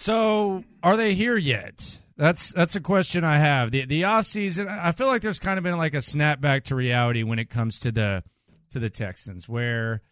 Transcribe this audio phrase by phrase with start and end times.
[0.00, 2.02] So, are they here yet?
[2.16, 3.72] That's that's a question I have.
[3.72, 6.76] The the off season, I feel like there's kind of been like a snapback to
[6.76, 8.22] reality when it comes to the
[8.70, 10.02] to the Texans, where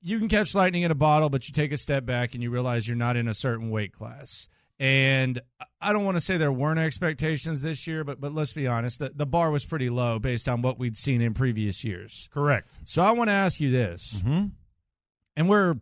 [0.00, 2.50] you can catch lightning in a bottle, but you take a step back and you
[2.50, 4.48] realize you're not in a certain weight class.
[4.78, 5.40] And
[5.80, 9.00] I don't want to say there weren't expectations this year, but but let's be honest,
[9.00, 12.28] the, the bar was pretty low based on what we'd seen in previous years.
[12.32, 12.68] Correct.
[12.84, 14.46] So I want to ask you this, Mm-hmm.
[15.36, 15.74] and we're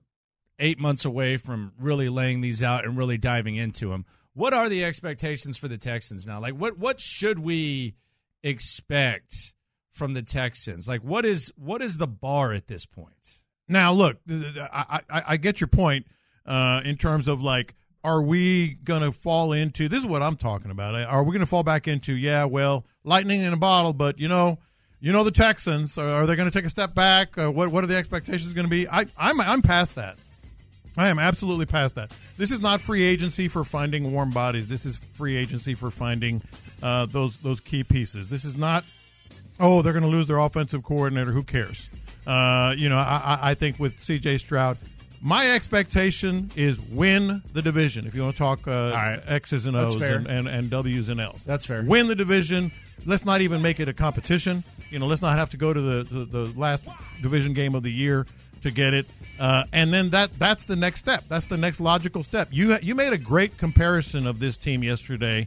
[0.59, 4.05] eight months away from really laying these out and really diving into them.
[4.35, 6.41] What are the expectations for the Texans now?
[6.41, 7.95] Like, what what should we
[8.43, 9.55] expect
[9.91, 10.87] from the Texans?
[10.89, 13.41] Like, what is what is the bar at this point?
[13.69, 16.07] Now, look, I, I, I get your point
[16.45, 20.01] uh, in terms of like, are we going to fall into this?
[20.01, 20.95] Is what I'm talking about.
[20.95, 22.15] Are we going to fall back into?
[22.15, 24.59] Yeah, well, lightning in a bottle, but you know,
[25.01, 25.99] you know the Texans.
[25.99, 27.37] Are, are they going to take a step back?
[27.37, 28.89] Uh, what what are the expectations going to be?
[28.89, 30.19] I I'm I'm past that.
[30.97, 32.13] I am absolutely past that.
[32.37, 34.69] This is not free agency for finding warm bodies.
[34.69, 36.43] This is free agency for finding
[36.83, 38.31] uh, those those key pieces.
[38.31, 38.85] This is not.
[39.59, 41.31] Oh, they're going to lose their offensive coordinator.
[41.33, 41.89] Who cares?
[42.27, 44.39] Uh, you know, I, I- think with C.J.
[44.39, 44.77] Stroud,
[45.23, 48.07] my expectation is win the division.
[48.07, 49.21] If you want to talk uh, right.
[49.27, 51.83] X's and O's and, and, and W's and L's, That's fair.
[51.83, 52.71] Win the division.
[53.07, 54.65] Let's not even make it a competition.
[54.91, 56.87] You know, let's not have to go to the the, the last
[57.23, 58.27] division game of the year
[58.63, 59.07] to get it.
[59.39, 61.25] Uh, and then that that's the next step.
[61.29, 62.49] That's the next logical step.
[62.51, 65.47] You you made a great comparison of this team yesterday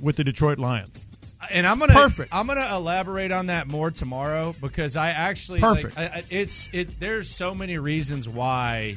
[0.00, 1.06] with the Detroit Lions.
[1.50, 2.32] And I'm gonna Perfect.
[2.32, 5.96] I'm gonna elaborate on that more tomorrow because I actually Perfect.
[5.96, 7.00] Like, I, it's it.
[7.00, 8.96] There's so many reasons why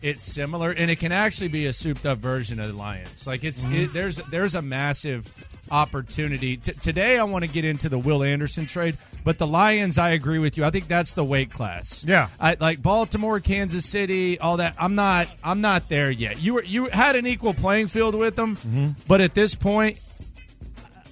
[0.00, 3.26] it's similar, and it can actually be a souped up version of the Lions.
[3.26, 3.74] Like it's Mm-hmm.
[3.74, 5.30] it, there's there's a massive
[5.70, 6.56] opportunity.
[6.56, 10.10] T- today, I want to get into the Will Anderson trade, but the Lions, I
[10.10, 10.64] agree with you.
[10.64, 12.04] I think that's the weight class.
[12.08, 12.28] Yeah.
[12.40, 14.74] I like Baltimore, Kansas City, all that.
[14.78, 16.40] I'm not I'm not there yet.
[16.40, 18.88] You were you had an equal playing field with them, Mm-hmm.
[19.08, 19.98] but at this point,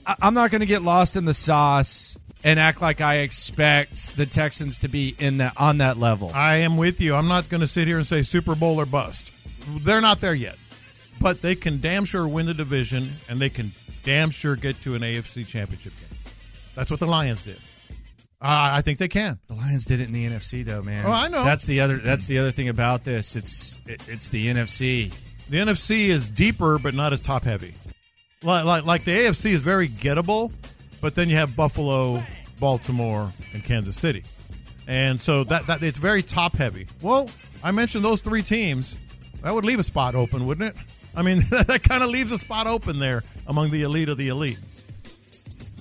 [0.07, 4.17] I- I'm not going to get lost in the sauce and act like I expect
[4.17, 6.31] the Texans to be in that on that level.
[6.35, 7.15] I am with you.
[7.15, 9.33] I'm not going to sit here and say Super Bowl or bust.
[9.83, 10.57] They're not there yet,
[11.21, 13.73] but they can damn sure win the division, and they can
[14.03, 16.19] damn sure get to an AFC Championship game.
[16.75, 17.59] That's what the Lions did.
[18.43, 19.39] Uh, I think they can.
[19.49, 21.05] The Lions did it in the NFC though, man.
[21.05, 21.45] Oh, I know.
[21.45, 23.37] That's the other that's the other thing about this.
[23.37, 25.13] It's it, it's the NFC.
[25.51, 27.75] The NFC is deeper, but not as top heavy.
[28.43, 30.51] Like, like, like the AFC is very gettable,
[31.03, 32.23] but then you have Buffalo,
[32.59, 34.25] Baltimore, and Kansas City,
[34.89, 36.87] and so that, that it's very top heavy.
[37.03, 37.29] Well,
[37.63, 38.97] I mentioned those three teams.
[39.43, 40.83] That would leave a spot open, wouldn't it?
[41.15, 44.29] I mean, that kind of leaves a spot open there among the elite of the
[44.29, 44.59] elite.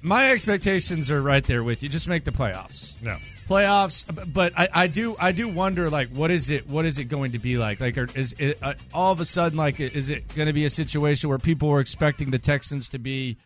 [0.03, 1.89] My expectations are right there with you.
[1.89, 3.01] Just make the playoffs.
[3.03, 3.17] No.
[3.47, 7.05] playoffs but I, I do i do wonder like what is it what is it
[7.05, 10.11] going to be like like are, is it uh, all of a sudden like is
[10.11, 13.37] it going to be a situation where people were expecting the texans to be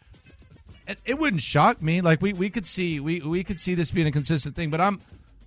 [0.90, 3.92] it, it wouldn't shock me like we, we could see we, we could see this
[3.92, 5.00] being a consistent thing but i'm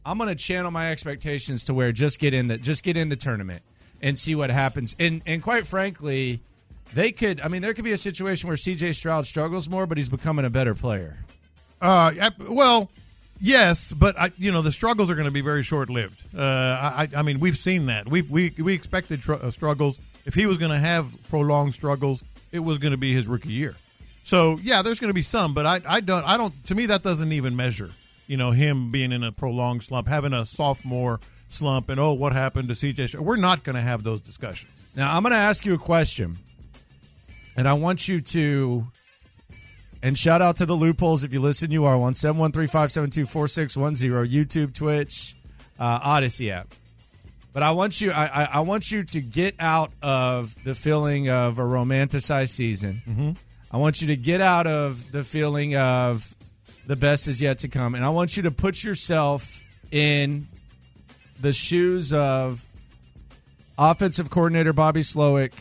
[0.07, 3.11] i'm going to channel my expectations to where just get in the just get in
[3.11, 3.63] the tournament
[4.01, 6.41] and see what happens and and quite frankly
[6.95, 9.97] they could i mean there could be a situation where cj stroud struggles more but
[9.99, 11.17] he's becoming a better player
[11.81, 12.91] Uh, well,
[13.39, 16.23] yes, but I, you know the struggles are going to be very short lived.
[16.35, 18.09] Uh, I, I mean, we've seen that.
[18.09, 19.99] We've we we expected tr- uh, struggles.
[20.25, 23.53] If he was going to have prolonged struggles, it was going to be his rookie
[23.53, 23.75] year.
[24.23, 26.55] So yeah, there's going to be some, but I I don't I don't.
[26.69, 27.91] To me, that doesn't even measure.
[28.27, 32.33] You know, him being in a prolonged slump, having a sophomore slump, and oh, what
[32.33, 33.17] happened to CJ?
[33.17, 34.89] We're not going to have those discussions.
[34.97, 36.39] Now I'm going to ask you a question,
[37.57, 38.87] and I want you to.
[40.03, 41.71] And shout out to the loopholes if you listen.
[41.71, 45.37] You are one seven one three five seven two four six one zero YouTube, Twitch,
[45.79, 46.69] uh, Audacy app.
[47.53, 51.31] But I want you, I, I, I want you to get out of the feeling
[51.31, 53.01] of a romanticized season.
[53.09, 53.31] Mm-hmm.
[53.73, 56.35] I want you to get out of the feeling of
[56.87, 60.47] the best is yet to come, and I want you to put yourself in
[61.41, 62.65] the shoes of
[63.79, 65.53] offensive coordinator Bobby Slowik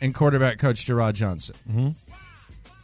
[0.00, 1.56] and quarterback coach Jerrod Johnson.
[1.68, 1.88] Mm-hmm.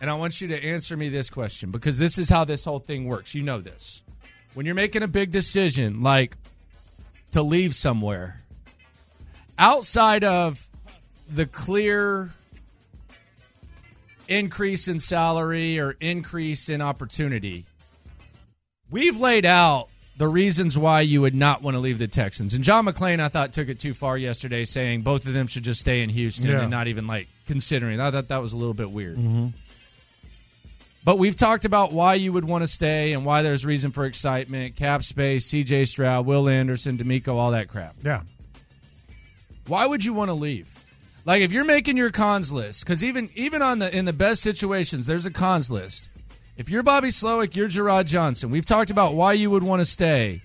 [0.00, 2.80] And I want you to answer me this question because this is how this whole
[2.80, 3.34] thing works.
[3.34, 4.02] You know this.
[4.54, 6.36] When you're making a big decision, like
[7.30, 8.40] to leave somewhere,
[9.58, 10.68] outside of
[11.32, 12.32] the clear
[14.28, 17.64] increase in salary or increase in opportunity,
[18.90, 22.54] we've laid out the reasons why you would not want to leave the Texans.
[22.54, 25.64] And John McClain, I thought, took it too far yesterday, saying both of them should
[25.64, 26.60] just stay in Houston Yeah.
[26.60, 28.00] and not even like considering.
[28.00, 29.16] I thought that was a little bit weird.
[29.16, 29.48] Mm-hmm.
[31.04, 34.04] But we've talked about why you would want to stay and why there's reason for
[34.04, 34.76] excitement.
[34.76, 37.96] Cap space, CJ Stroud, Will Anderson, DeMeco, all that crap.
[38.04, 38.22] Yeah.
[39.66, 40.68] Why would you want to leave?
[41.24, 44.42] Like if you're making your cons list, because even even on the in the best
[44.42, 46.08] situations, there's a cons list.
[46.54, 48.50] If you're Bobby Slowik, you're Jerrod Johnson.
[48.50, 50.42] We've talked about why you would want to stay.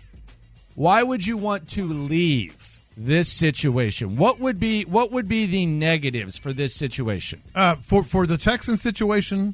[0.76, 4.16] Why would you want to leave this situation?
[4.16, 7.42] What would be what would be the negatives for this situation?
[7.54, 9.54] Uh, for for the Texan situation,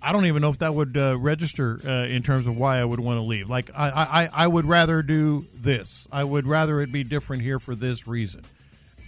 [0.00, 2.84] I don't even know if that would uh, register uh, in terms of why I
[2.84, 3.50] would want to leave.
[3.50, 6.06] Like I, I, I would rather do this.
[6.12, 8.42] I would rather it be different here for this reason.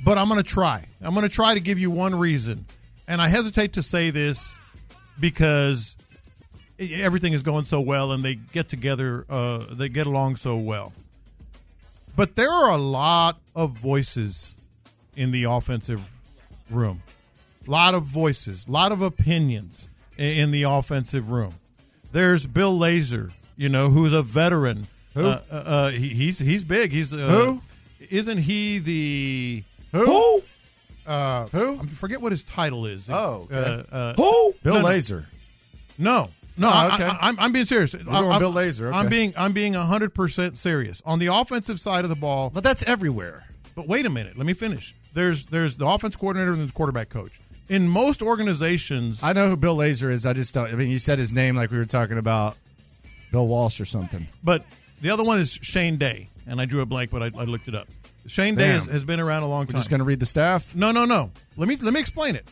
[0.02, 0.84] But I'm going to try.
[1.00, 2.66] I'm going to try to give you one reason,
[3.06, 4.58] and I hesitate to say this
[5.20, 5.96] because
[6.78, 9.24] everything is going so well and they get together.
[9.28, 10.92] Uh, they get along so well.
[12.16, 14.54] But there are a lot of voices
[15.16, 16.02] in the offensive
[16.70, 17.02] room
[17.66, 19.88] a lot of voices, a lot of opinions
[20.18, 21.54] in the offensive room.
[22.12, 24.86] There's Bill Lazor, you know, who's a veteran.
[25.14, 25.24] Who?
[25.26, 26.92] Uh, uh, uh, he, he's he's big.
[26.92, 27.62] He's uh, Who?
[28.10, 29.62] Isn't he the
[29.92, 30.42] Who?
[31.06, 31.78] Uh, Who?
[31.80, 33.08] I forget what his title is.
[33.08, 33.84] Oh, okay.
[33.90, 34.54] uh, uh, Who?
[34.62, 34.84] Bill No.
[34.84, 35.24] Lazor.
[35.98, 37.04] no, no, Oh, okay.
[37.04, 37.94] I, am I'm being serious.
[37.94, 38.96] I'm, going I'm- Bill Lazor, okay.
[38.96, 42.50] I'm being I'm being hundred percent serious on the offensive side of the ball.
[42.50, 43.42] But that's everywhere.
[43.74, 44.94] But wait a minute, let me finish.
[45.14, 47.40] There's there's the offense coordinator and the quarterback coach.
[47.68, 50.26] In most organizations, I know who Bill Lazor is.
[50.26, 50.68] I just don't.
[50.72, 52.56] I mean, you said his name like we were talking about
[53.32, 54.26] Bill Walsh or something.
[54.42, 54.64] but
[55.00, 57.68] the other one is Shane Day, and I drew a blank, but I, I looked
[57.68, 57.88] it up.
[58.26, 59.74] Shane Day has, has been around a long time.
[59.74, 60.74] We're just going to read the staff.
[60.74, 61.30] No, no, no.
[61.56, 62.46] Let me let me explain it.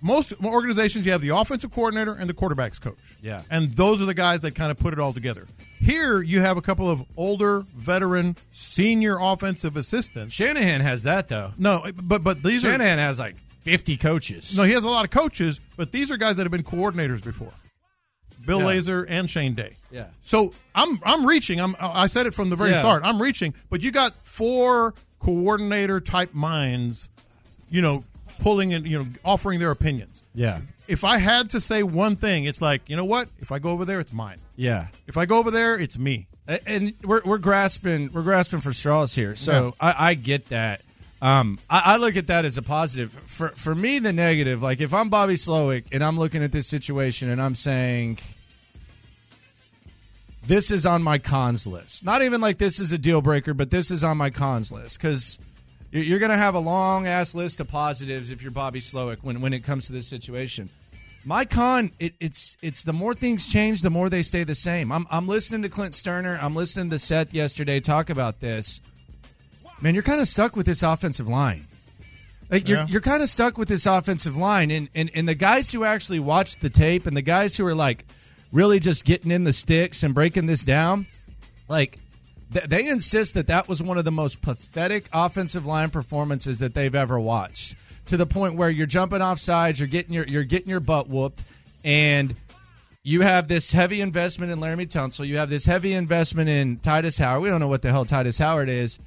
[0.00, 2.96] Most organizations, you have the offensive coordinator and the quarterbacks coach.
[3.22, 3.42] Yeah.
[3.50, 5.46] and those are the guys that kind of put it all together.
[5.80, 10.34] Here, you have a couple of older, veteran, senior offensive assistants.
[10.34, 11.52] Shanahan has that though.
[11.58, 14.56] no, eh, but but these are Shanahan has like 50 coaches.
[14.56, 14.62] no.
[14.64, 17.52] He has a lot of coaches, but these are guys that have been coordinators before.
[18.46, 18.66] Bill Yeah.
[18.80, 19.76] Lazor and Shane Day.
[19.90, 20.06] Yeah.
[20.22, 21.60] So I'm I'm reaching.
[21.60, 22.78] I'm I said it from the very Yeah.
[22.80, 23.02] start.
[23.04, 27.10] I'm reaching, but you got four coordinator type minds,
[27.70, 28.04] you know,
[28.48, 30.22] pulling and you know offering their opinions.
[30.34, 30.60] Yeah.
[30.86, 33.28] If I had to say one thing, it's like you know what?
[33.40, 34.38] If I go over there, it's mine.
[34.56, 34.86] Yeah.
[35.06, 36.26] If I go over there, it's me.
[36.66, 39.36] And we're we're grasping we're grasping for straws here.
[39.36, 40.80] So I, I get that.
[41.20, 43.12] Um, I, I look at that as a positive.
[43.26, 46.66] For for me, the negative, like if I'm Bobby Slowik and I'm looking at this
[46.66, 48.18] situation and I'm saying,
[50.46, 52.04] this is on my cons list.
[52.04, 54.98] Not even like this is a deal breaker, but this is on my cons list
[54.98, 55.38] because
[55.90, 59.40] you're going to have a long ass list of positives if you're Bobby Slowik when
[59.40, 60.68] when it comes to this situation.
[61.24, 64.92] My con, it, it's it's the more things change, the more they stay the same.
[64.92, 66.42] I'm I'm listening to Clint Stoerner.
[66.42, 68.80] I'm listening to Seth yesterday talk about this.
[69.80, 71.66] Man, you're kind of stuck with this offensive line.
[72.50, 72.86] Like you're Yeah.
[72.88, 76.20] you're kind of stuck with this offensive line, and, and and the guys who actually
[76.20, 78.06] watched the tape, and the guys who are like
[78.52, 81.06] really just getting in the sticks and breaking this down,
[81.68, 81.98] like
[82.50, 86.94] they insist that that was one of the most pathetic offensive line performances that they've
[86.94, 87.76] ever watched.
[88.06, 91.08] To the point where you're jumping off sides, you're getting your you're getting your butt
[91.08, 91.42] whooped,
[91.84, 92.34] and
[93.02, 95.26] you have this heavy investment in Laremy Tunsil.
[95.26, 97.42] You have this heavy investment in Tytus Howard.
[97.42, 98.98] We don't know what the hell Tytus Howard is.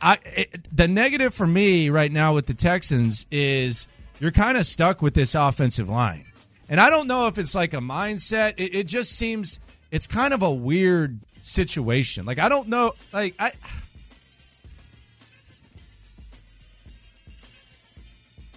[0.00, 3.88] I it, the negative for me right now with the Texans is
[4.20, 6.26] you're kind of stuck with this offensive line,
[6.68, 8.54] and I don't know if it's like a mindset.
[8.58, 12.26] It, it just seems it's kind of a weird situation.
[12.26, 12.92] Like I don't know.
[13.12, 13.52] Like I.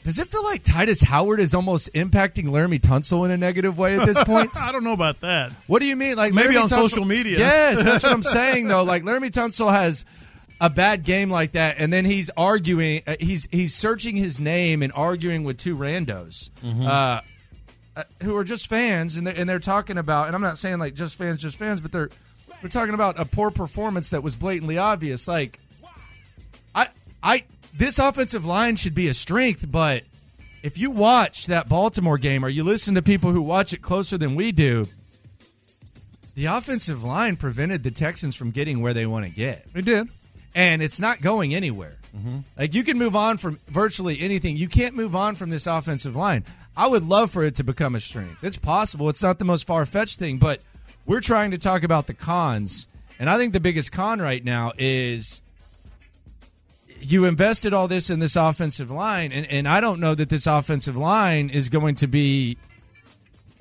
[0.03, 3.99] Does it feel like Tytus Howard is almost impacting Laremy Tunsil in a negative way
[3.99, 4.49] at this point?
[4.59, 5.51] I don't know about that.
[5.67, 6.15] What do you mean?
[6.15, 7.37] Like Maybe Laremy on social media.
[7.37, 8.83] Yes, that's what I'm saying though.
[8.83, 10.05] Like Laremy Tunsil has
[10.61, 13.03] a bad game like that, and then he's arguing.
[13.05, 16.49] Uh, he's he's searching his name and arguing with two randos.
[16.63, 16.87] Mm-hmm.
[16.87, 17.21] Uh,
[17.99, 20.79] uh, who are just fans, and they're, and they're talking about, and I'm not saying
[20.79, 22.09] like just fans, just fans, but they're
[22.61, 25.27] they're talking about a poor performance that was blatantly obvious.
[25.27, 25.59] Like,
[26.75, 26.87] I
[27.23, 27.43] I
[27.77, 30.03] this offensive line should be a strength, but
[30.63, 34.17] if you watch that Baltimore game or you listen to people who watch it closer
[34.17, 34.87] than we do,
[36.35, 40.07] the offensive line prevented the Texans from getting where they want to get, They did.
[40.55, 41.95] and it's not going anywhere.
[42.57, 44.57] Like you can move on from virtually anything.
[44.57, 46.43] You can't move on from this offensive line.
[46.79, 48.41] I would love for it to become a strength.
[48.41, 49.09] It's possible.
[49.09, 50.61] It's not the most far fetched thing, but
[51.05, 52.87] we're trying to talk about the cons.
[53.19, 55.41] And I think the biggest con right now is
[57.01, 60.47] you invested all this in this offensive line, and, and I don't know that this
[60.47, 62.57] offensive line is going to be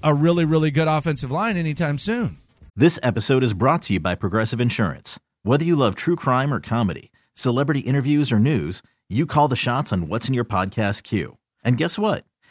[0.00, 2.37] a really, really good offensive line anytime soon.
[2.76, 5.18] This episode is brought to you by Progressive Insurance.
[5.42, 9.92] Whether you love true crime or comedy, celebrity interviews or news, you call the shots
[9.92, 11.37] on what's in your podcast queue.
[11.64, 12.25] And guess what?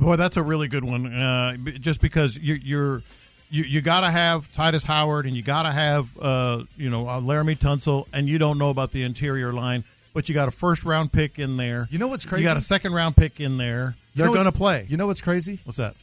[0.00, 1.12] Boy, that's a really good one.
[1.12, 3.02] Uh, just because you, you're
[3.50, 7.06] you, you got to have Tytus Howard and you got to have uh, you know
[7.06, 10.52] uh, Laremy Tunsil, and you don't know about the interior line, but you got a
[10.52, 11.86] first round pick in there.
[11.90, 12.42] You know what's crazy?
[12.42, 13.94] You got a second round pick in there.
[14.14, 14.86] You They're going to play.
[14.88, 15.58] You know what's crazy?
[15.64, 15.94] What's that?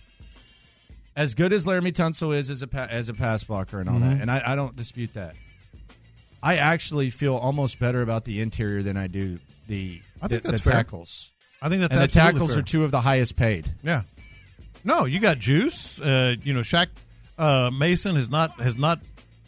[1.16, 3.96] As good as Laremy Tunsil is as a pa- as a pass blocker and all
[3.96, 4.10] Mm-hmm.
[4.10, 5.34] that, and I, I don't dispute that.
[6.44, 10.52] I actually feel almost better about the interior than I do the I think the,
[10.52, 10.84] that's the fair.
[10.84, 11.34] tackles.
[11.62, 12.60] I think that's and the tackles fair.
[12.60, 13.68] are two of the highest paid.
[13.84, 14.04] Yeah.
[14.84, 16.00] No, you got Juice.
[16.00, 16.88] Uh, you know, Shaq
[17.38, 19.00] uh, Mason has not has not.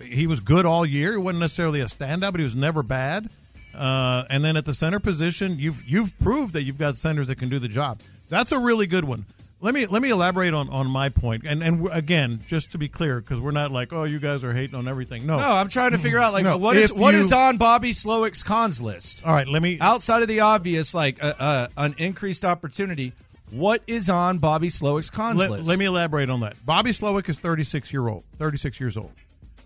[0.01, 1.11] He was good all year.
[1.11, 3.29] He wasn't necessarily a standout, but he was never bad.
[3.75, 7.35] Uh, and then at the center position, you've you've proved that you've got centers that
[7.37, 7.99] can do the job.
[8.29, 9.25] That's a really good one.
[9.61, 11.11] Let me let me elaborate on, on my.
[11.23, 14.53] And and again, just to be clear, because we're not like, oh, you guys are
[14.53, 15.25] hating on everything.
[15.25, 17.33] No, No, I'm trying to figure out like No, what is if what you- is
[17.33, 19.77] on Bobby Slowik's cons list All right, let me.
[19.81, 23.11] outside of the obvious, like uh, uh, an increased opportunity.
[23.51, 25.67] What is on Bobby Slowik's cons let, list?
[25.67, 26.55] let me elaborate on that.
[26.65, 29.11] Bobby Slowik is 36 year old, 36 years old.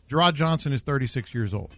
[0.10, 1.70] Jerrod Johnson is 36 years old.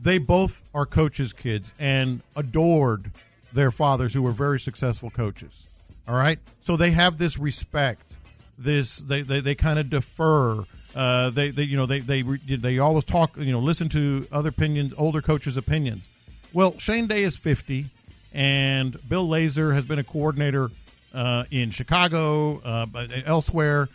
[0.00, 3.12] They both are coaches' kids and adored
[3.52, 5.66] their fathers, who were very successful coaches.
[6.06, 8.16] All right, so they have this respect.
[8.58, 10.64] This they they, they kind of defer.
[10.94, 13.36] Uh, they, they you know they they they always talk.
[13.36, 16.08] You know, listen to other opinions, older coaches' opinions.
[16.52, 17.86] Well, Shane Day is 50,
[18.32, 20.70] and Bill Lazor has been a coordinator
[21.14, 22.86] uh, in Chicago, uh,
[23.24, 23.88] elsewhere,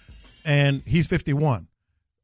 [0.43, 1.67] and he's 51.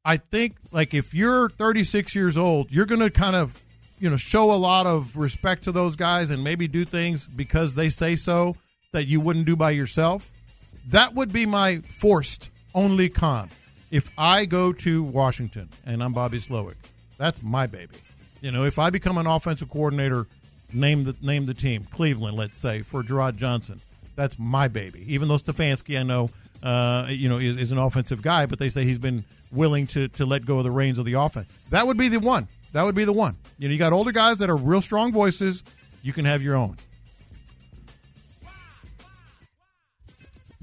[0.05, 3.61] I think like if you're 36 years old, you're to kind of
[3.99, 7.75] you know show a lot of respect to those guys and maybe do things because
[7.75, 8.55] they say so
[8.93, 10.31] that you wouldn't do by yourself.
[10.87, 13.49] That would be my forced only con.
[13.91, 16.75] If I go to Washington and I'm Bobby Slowik,
[17.17, 17.95] that's my baby.
[18.41, 20.27] You know, if I become an offensive coordinator,
[20.73, 23.79] name the name the team, Cleveland, let's say, for Jerrod Johnson,
[24.15, 25.03] that's my baby.
[25.13, 26.29] Even though Stefanski, I know,
[26.61, 30.07] uh, you know, is, is an offensive guy, but they say he's been willing to
[30.09, 31.47] to let go of the reins of the offense.
[31.69, 32.47] That would be the one.
[32.73, 33.37] That would be the one.
[33.59, 35.63] You know, you got older guys that are real strong voices.
[36.01, 36.77] You can have your own.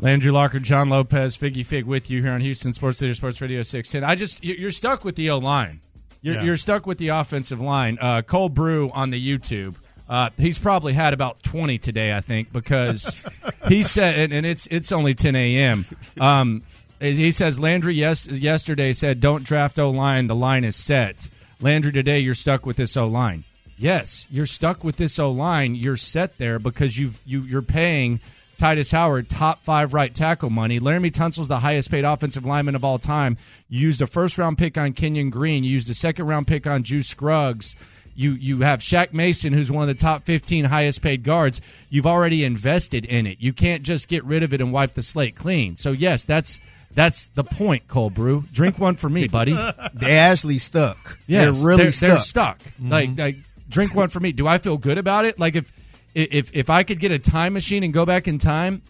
[0.01, 3.63] Landry Locker, John Lopez, Figgy Fig with you here on Houston Sports Leader Sports Radio
[3.63, 4.09] 610.
[4.09, 5.81] I just, you- you're stuck with the O line.
[6.23, 6.43] You're, Yeah.
[6.45, 7.99] you're stuck with the offensive line.
[8.01, 9.75] Uh, Cole Brew on the YouTube.
[10.09, 13.25] Uh, he's probably had about 20 today, I think, because
[13.69, 15.85] he said, and, and it's it's only 10 a.m.
[16.19, 16.63] Um,
[17.01, 20.27] He says Landry yes yesterday said don't draft O line.
[20.27, 21.31] The line is set.
[21.61, 23.45] Landry today you're stuck with this O line.
[23.79, 25.75] Yes, you're stuck with this O line.
[25.77, 28.21] You're set there because you've you you're paying
[28.61, 30.79] Tytus Howard top five right tackle money.
[30.79, 33.39] Laremy Tunsil's the highest paid offensive lineman of all time.
[33.71, 35.65] You used a first round pick on Kenyon Green.
[35.65, 37.75] You used a second round pick on Juice Scruggs.
[38.15, 41.63] You you have Shaq Mason, who's one of the top 15 highest paid guards.
[41.89, 43.39] You've already invested in it.
[43.41, 45.77] You can't just get rid of it and wipe the slate clean.
[45.77, 46.61] So yes, that's
[46.93, 48.45] that's the point, Cole Brew.
[48.53, 49.53] Drink one for me, buddy.
[49.95, 51.19] They're actually stuck.
[51.27, 52.09] Yes, they're really they're, stuck.
[52.11, 52.59] they're stuck.
[52.59, 52.91] Mm-hmm.
[52.91, 53.37] Like, like,
[53.71, 54.33] drink one for me.
[54.33, 55.39] Do I feel good about it?
[55.39, 55.73] Like, if
[56.15, 58.83] if if I could get a time machine and go back in time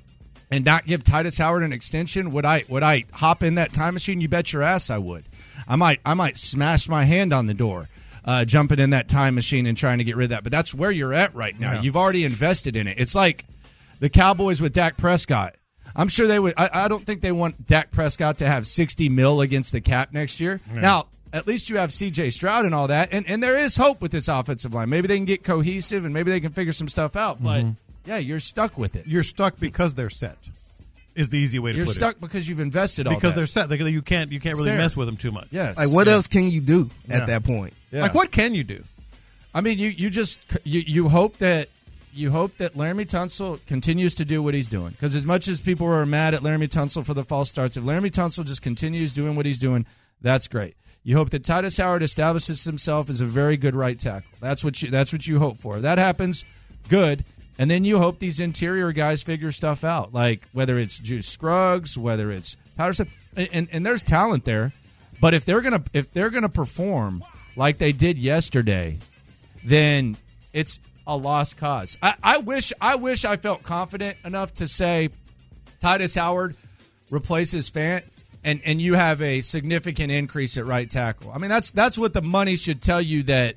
[0.50, 3.94] and not give Tytus Howard an extension, would I would I hop in that time
[3.94, 4.20] machine?
[4.20, 5.24] You bet your ass I would.
[5.68, 7.88] I might I might smash my hand on the door.
[8.22, 10.74] Uh, jumping in that time machine and trying to get rid of that, but that's
[10.74, 11.72] where you're at right now.
[11.72, 11.80] Yeah.
[11.80, 13.00] You've already invested in it.
[13.00, 13.46] It's like
[13.98, 15.56] the Cowboys with Dak Prescott.
[15.96, 16.52] I'm sure they would.
[16.56, 20.12] I, I don't think they want Dak Prescott to have 60 mil against the cap
[20.12, 20.60] next year.
[20.72, 22.30] Now, at least you have C.J.
[22.30, 24.88] Stroud and all that, and and there is hope with this offensive line.
[24.88, 27.42] Maybe they can get cohesive, and maybe they can figure some stuff out.
[27.42, 27.70] But mm-hmm.
[28.10, 29.06] yeah, you're stuck with it.
[29.06, 30.36] You're stuck because they're set.
[31.14, 32.00] Is the easy way to You're put it.
[32.00, 33.36] You're stuck because you've invested all Because that.
[33.36, 33.68] they're set.
[33.68, 34.78] They, you can't you can't It's really there.
[34.78, 35.48] mess with them too much.
[35.50, 35.76] yes.
[35.76, 36.14] Like, what Yeah.
[36.14, 37.16] else can you do Yeah.
[37.16, 37.74] at that point?
[37.90, 38.02] Yeah.
[38.02, 38.84] Like what can you do?
[39.52, 41.68] I mean, you you just you you hope that
[42.14, 44.90] you hope that Laremy Tunsil continues to do what he's doing.
[44.90, 47.82] Because as much as people are mad at Laremy Tunsil for the false starts, if
[47.84, 49.86] Laremy Tunsil just continues doing what he's doing,
[50.20, 50.74] that's great.
[51.02, 54.30] You hope that Tytus Howard establishes himself as a very good right tackle.
[54.40, 55.76] That's what you that's what you hope for.
[55.76, 56.44] If that happens,
[56.88, 57.24] good.
[57.58, 61.96] And then you hope these interior guys figure stuff out, like whether it's Juice Scruggs,
[61.96, 64.72] whether it's Patterson, and, and, and there's talent there.
[65.20, 67.24] But if they're gonna if they're gonna perform
[67.56, 68.98] like they did yesterday,
[69.64, 70.16] then
[70.52, 71.98] it's a lost cause.
[72.02, 75.10] I, I wish I wish I felt confident enough to say
[75.80, 76.56] Tytus Howard
[77.10, 78.02] replaces Fant
[78.44, 81.30] and and you have a significant increase at right tackle.
[81.32, 83.56] I mean that's that's what the money should tell you that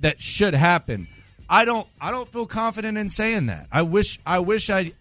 [0.00, 1.08] that should happen.
[1.48, 3.66] I don't I don't feel confident in saying that.
[3.72, 4.92] I wish I wish I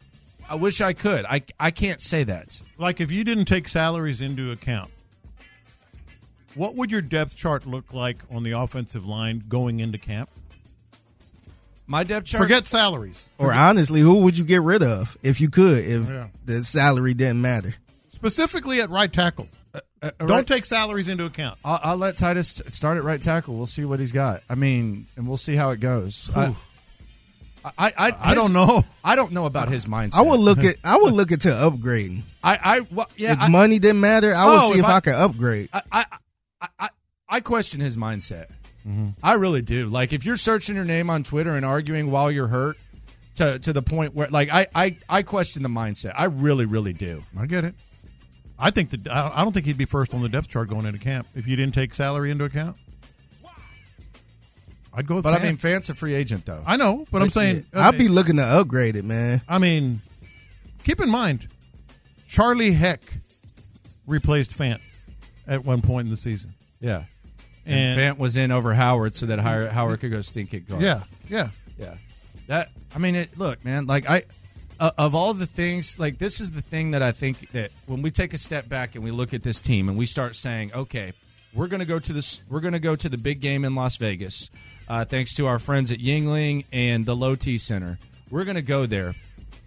[0.49, 1.25] I wish I could.
[1.25, 2.62] I I can't say that.
[2.77, 4.89] Like if you didn't take salaries into account,
[6.56, 10.30] what would your depth chart look like on the offensive line going into camp?
[11.86, 13.30] My depth chart Forget salaries.
[13.38, 16.27] Or honestly, who would you get rid of if you could, if Yeah.
[16.45, 17.73] the salary didn't matter?
[18.19, 19.47] Specifically at right tackle.
[19.73, 19.79] uh,
[20.19, 21.58] Don't right- take salaries into account.
[21.63, 23.55] I'll, I'll let Tytus start at right tackle.
[23.55, 24.43] We'll see what he's got.
[24.49, 26.29] I mean, and we'll see how it goes.
[26.36, 26.53] I,
[27.63, 28.84] I, I, I don't know.
[29.03, 30.15] I don't know about his mindset.
[30.17, 32.21] I would look at I would look into upgrading.
[32.43, 33.34] I, I, well, yeah.
[33.34, 35.69] if I, money didn't matter, I would Oh, see if if I, I- could upgrade.
[35.73, 36.05] I, I,
[36.62, 36.89] I, I,
[37.27, 38.47] I question his mindset.
[38.88, 39.08] Mm-hmm.
[39.21, 39.88] I really do.
[39.89, 42.77] Like, if you're searching your name on Twitter and arguing while you're hurt,
[43.36, 46.13] to to the point where, like, I, I, I question the mindset.
[46.17, 47.23] I really, really do.
[47.38, 47.75] I get it.
[48.60, 51.00] I think that I don't- think he'd be first on the depth chart going into
[51.00, 52.76] camp if you didn't take salary into account.
[54.93, 56.63] I'd go with But I mean, Fant's a free agent, though.
[56.65, 59.41] I know, but I'm saying I'd be looking to upgrade it, man.
[59.48, 60.02] I mean,
[60.84, 61.48] keep in mind,
[62.28, 63.02] Charlie Heck
[64.08, 64.80] replaced Fant
[65.48, 66.54] at one point in the season.
[66.80, 67.04] Yeah.
[67.65, 70.67] And, And- Fant was in over Howard so that Howard, Howard could go stink it
[70.67, 70.82] guard.
[70.82, 71.50] Yeah, yeah.
[71.78, 71.93] Yeah.
[72.48, 74.24] That I mean it look, man, like I
[74.79, 78.01] uh, of all the things, like this is the thing that I think that when
[78.01, 80.71] we take a step back and we look at this team and we start saying,
[80.73, 81.13] okay,
[81.53, 83.75] we're going to go to this we're going to go to the big game in
[83.75, 84.49] Las Vegas.
[84.87, 87.99] Uh, thanks to our friends at Yuengling and the Low T Center.
[88.31, 89.15] We're going to go there.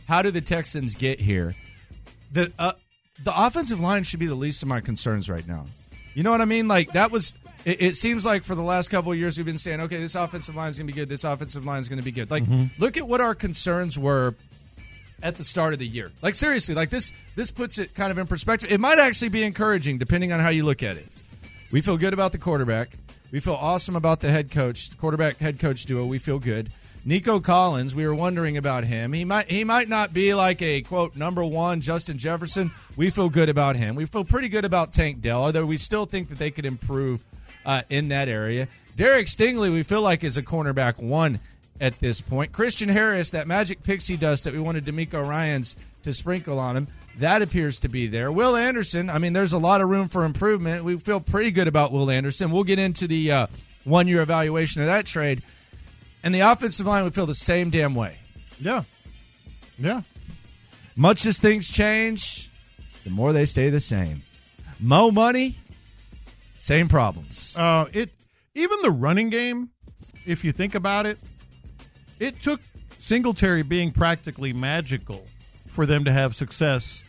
[0.09, 1.55] How do the Texans get here?
[2.33, 2.72] The uh,
[3.22, 5.66] the offensive line should be the least of my concerns right now.
[6.14, 6.68] You know what I mean?
[6.68, 7.35] Like that was.
[7.64, 10.16] It, it seems like for the last couple of years we've been saying, okay, this
[10.16, 11.09] offensive line is going to be good.
[11.09, 12.29] This offensive line is going to be good.
[12.29, 12.42] Like,
[12.77, 14.35] look at what our concerns were
[15.23, 16.11] at the start of the year.
[16.23, 17.13] Like seriously, like this.
[17.35, 18.71] This puts it kind of in perspective.
[18.71, 21.07] It might actually be encouraging, depending on how you look at it.
[21.71, 22.99] We feel good about the quarterback.
[23.31, 26.05] We feel awesome about the head coach, the quarterback head coach duo.
[26.05, 26.71] We feel good.
[27.05, 29.13] Nico Collins, we were wondering about him.
[29.13, 32.71] He might he might not be like a quote number one Justin Jefferson.
[32.97, 33.95] We feel good about him.
[33.97, 37.25] We feel pretty good about Tank Dell, although we still think that they could improve
[37.65, 38.69] uh, in that area.
[38.95, 41.41] Derek Stingley, we feel like is a cornerback one
[41.81, 42.53] at this point.
[42.53, 46.89] Christian Harris, that magic pixie dust that we wanted DeMeco Ryans to sprinkle on him,
[47.17, 48.33] that appears to be there.
[48.33, 50.85] Will Anderson, I mean, there's a lot of room for improvement.
[50.85, 52.51] We feel pretty good about Will Anderson.
[52.51, 53.47] We'll get into the uh,
[53.85, 55.43] one year evaluation of that trade.
[56.23, 58.19] And the offensive line would feel the same damn way.
[58.61, 58.85] Yeah.
[59.79, 60.03] Yeah.
[60.95, 62.51] Much as things change,
[63.05, 64.23] the more they stay the same.
[64.79, 65.57] Mo money,
[66.59, 67.57] same problems.
[67.57, 68.11] Uh, it
[68.55, 69.71] even the running game,
[70.27, 71.19] if you think about it,
[72.23, 72.61] it took
[72.99, 75.27] Singletary being practically magical
[75.69, 77.03] for them to have success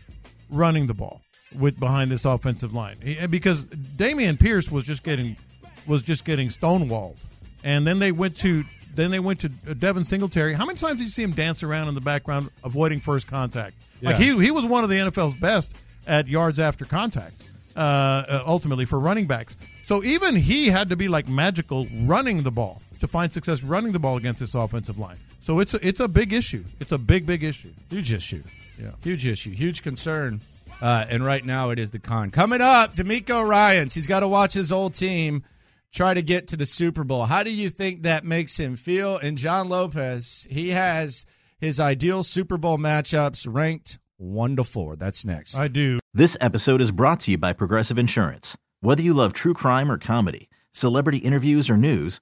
[0.49, 1.21] running the ball.
[1.59, 5.37] with behind this offensive line He- because Dameon Pierce was just getting
[5.85, 7.17] was just getting stonewalled,
[7.63, 8.63] and then they went to
[8.95, 10.53] then they went to Devin Singletary.
[10.53, 13.75] How many times did you see him dance around in the background avoiding first contact?
[14.01, 15.75] Like he he was one of the NFL's best
[16.07, 17.35] at yards after contact.
[17.75, 22.43] Uh, uh, ultimately for running backs, so even he had to be like magical running
[22.43, 25.17] the ball to find success running the ball against this offensive line.
[25.41, 26.63] So it's a, it's a big issue.
[26.79, 27.71] It's a big big issue.
[27.89, 28.41] Huge issue.
[28.81, 28.91] Yeah.
[29.03, 29.51] Huge issue.
[29.51, 30.39] Huge concern.
[30.81, 32.31] Uh, and right now it is the con.
[32.31, 33.93] Coming up, DeMeco Ryans.
[33.93, 35.43] He's got to watch his old team
[35.91, 37.25] try to get to the Super Bowl.
[37.25, 39.17] How do you think that makes him feel?
[39.17, 41.25] And John Lopez, he has
[41.59, 44.95] his ideal Super Bowl matchups ranked one to four.
[44.95, 45.59] That's next.
[45.59, 45.99] I do.
[46.13, 48.57] This episode is brought to you by Progressive Insurance.
[48.79, 52.21] Whether you love true crime or comedy, celebrity interviews or news,